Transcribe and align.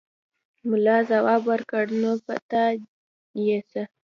ملا 0.69 0.97
ځواب 1.09 1.41
ورکړ: 1.51 1.85
نو 2.01 2.11
په 2.25 2.33
تا 2.49 2.65
يې 3.45 3.57
څه! 3.71 3.83